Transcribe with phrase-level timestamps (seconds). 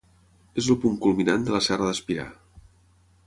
[0.61, 2.27] És el punt culminant de la Serra d'Espirà.